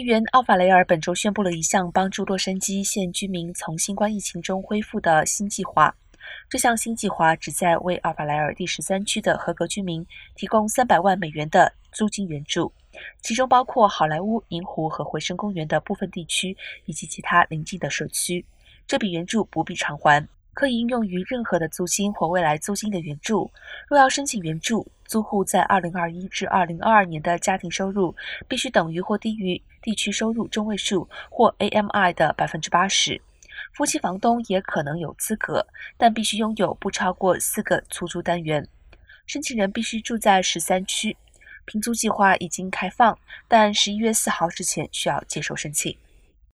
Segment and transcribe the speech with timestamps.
[0.00, 5.94] 议员奥法雷尔本周宣布了一项帮助洛杉矶县居民从新冠疫情中恢复的新计划。
[6.48, 12.72] 这项新计划旨在为奥法莱尔第十三区的合格居民提供三百万美元的租金援助，
[13.20, 16.56] 其中包括好莱坞、银湖和回声公园的部分地区
[16.86, 18.42] 以及其他邻近的社区。
[18.86, 23.50] 这笔援助不必偿还，可以应用于任何的租金或未来租金的援助。
[23.86, 28.14] 若要申请援助，租户在2021至2022年的家庭收入
[28.46, 33.20] 必须等于或低于地区收入中位数或 AMI 的百分之八十。
[33.72, 35.66] 夫妻房东也可能有资格，
[35.96, 38.64] 但必须拥有不超过四个出租单元。
[39.26, 41.16] 申请人必须住在十三区。
[41.64, 43.18] 平租计划已经开放，
[43.48, 45.96] 但十一月四号之前需要接受申请。